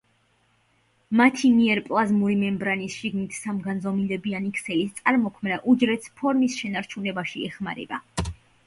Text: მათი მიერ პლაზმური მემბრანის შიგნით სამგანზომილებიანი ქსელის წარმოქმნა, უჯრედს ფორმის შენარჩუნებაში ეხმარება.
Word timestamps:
მათი 1.19 1.51
მიერ 1.57 1.81
პლაზმური 1.89 2.37
მემბრანის 2.45 2.95
შიგნით 3.03 3.37
სამგანზომილებიანი 3.43 4.53
ქსელის 4.61 4.99
წარმოქმნა, 5.03 5.61
უჯრედს 5.75 6.15
ფორმის 6.23 6.61
შენარჩუნებაში 6.65 7.49
ეხმარება. 7.53 8.07